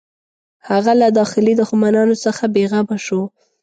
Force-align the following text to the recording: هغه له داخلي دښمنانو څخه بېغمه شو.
هغه 0.69 0.91
له 1.01 1.07
داخلي 1.19 1.53
دښمنانو 1.61 2.15
څخه 2.25 2.43
بېغمه 2.53 2.97
شو. 3.05 3.21